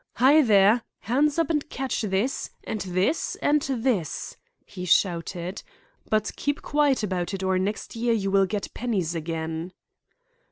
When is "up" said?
1.37-1.51